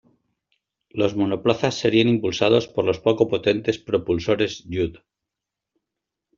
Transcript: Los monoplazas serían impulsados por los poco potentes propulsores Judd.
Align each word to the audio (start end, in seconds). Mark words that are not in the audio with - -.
Los 0.89 1.15
monoplazas 1.15 1.75
serían 1.75 2.07
impulsados 2.07 2.67
por 2.67 2.85
los 2.85 2.97
poco 2.99 3.27
potentes 3.27 3.77
propulsores 3.77 4.63
Judd. 4.67 4.95